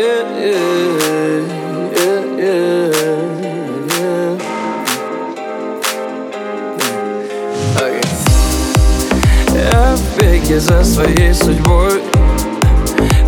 Я 0.00 0.16
в 9.94 10.58
за 10.58 10.82
своей 10.84 11.34
судьбой 11.34 12.00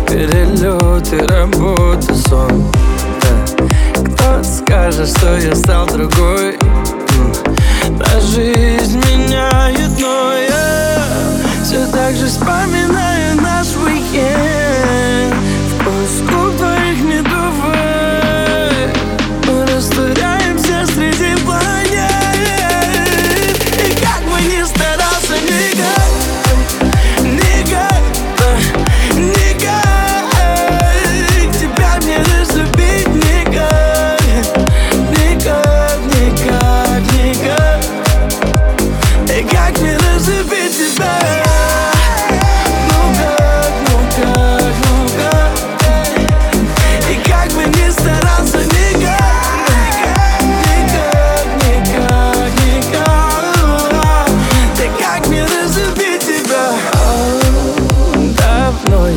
Перелеты, 0.07 1.19
работы, 1.27 2.15
сон 2.15 2.71
да. 3.21 3.45
Кто 4.03 4.43
скажет, 4.43 5.09
что 5.15 5.37
я 5.37 5.53
стал 5.53 5.85
другой 5.85 6.57
Даже 7.99 8.72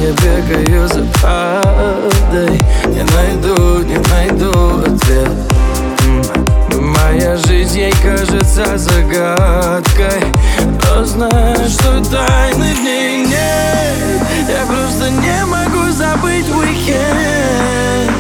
я 0.07 0.13
бегаю 0.13 0.89
за 0.89 1.05
правдой. 1.21 2.61
Не 2.87 3.03
найду, 3.15 3.83
не 3.83 3.99
найду 4.11 4.51
ответ. 4.81 5.31
Моя 6.75 7.37
жизнь 7.37 7.79
ей 7.79 7.93
кажется 8.03 8.79
загадкой. 8.79 10.23
Но 10.85 11.05
знаю, 11.05 11.69
что 11.69 12.05
тайны 12.11 12.75
в 12.75 12.83
ней 12.83 13.27
нет. 13.27 14.23
Я 14.49 14.65
просто 14.67 15.11
не 15.11 15.45
могу 15.45 15.91
забыть 15.91 16.49
уикенд. 16.55 18.13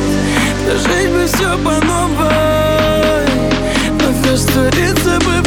Прожить 0.66 1.10
бы 1.10 1.26
все 1.26 1.56
по 1.58 1.84
новой 1.86 3.26
Вновь 3.98 4.32
раствориться 4.32 5.18
бы 5.20 5.45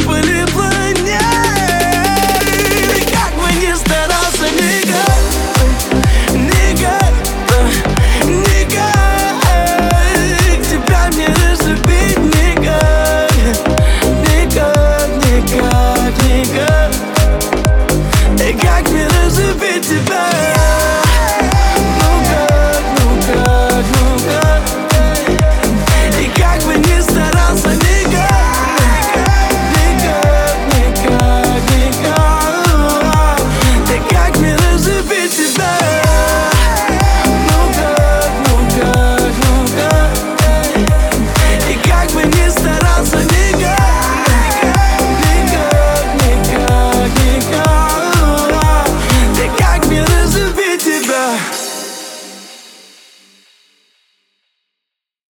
никак 16.40 16.92
И 18.48 18.52
как 18.54 18.88
мне 18.88 19.06
разлюбить 19.06 19.86
тебя 19.86 20.59